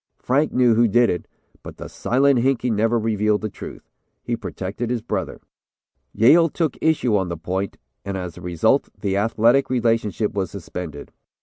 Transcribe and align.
Frank 0.17 0.51
knew 0.51 0.73
who 0.73 0.87
did 0.87 1.11
it, 1.11 1.27
but 1.61 1.77
the 1.77 1.87
'Silent 1.87 2.39
Hinkey' 2.39 2.71
never 2.71 2.97
revealed 2.97 3.41
the 3.41 3.49
real 3.49 3.51
truth. 3.51 3.89
He 4.23 4.35
protected 4.35 4.89
his 4.89 5.03
brother. 5.03 5.39
"Yale 6.11 6.49
took 6.49 6.75
issue 6.81 7.15
on 7.15 7.29
the 7.29 7.37
point, 7.37 7.77
and 8.03 8.17
as 8.17 8.35
a 8.35 8.41
result 8.41 8.89
the 8.99 9.15
athletic 9.15 9.69
relationship 9.69 10.33
was 10.33 10.49
suspended. 10.49 11.11